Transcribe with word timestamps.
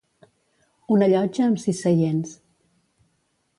Una 0.95 1.09
llotja 1.11 1.45
amb 1.49 1.63
sis 1.65 1.83
seients. 1.87 2.35